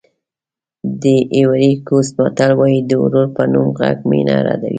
[1.01, 1.03] د
[1.35, 4.69] ایوُري کوسټ متل وایي د ورور په نوم غږ مینه ردوي.